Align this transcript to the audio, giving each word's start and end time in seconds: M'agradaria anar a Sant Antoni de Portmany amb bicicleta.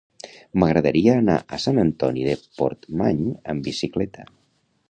M'agradaria 0.61 1.13
anar 1.17 1.35
a 1.57 1.59
Sant 1.67 1.81
Antoni 1.83 2.25
de 2.31 2.35
Portmany 2.63 3.23
amb 3.55 3.69
bicicleta. 3.73 4.31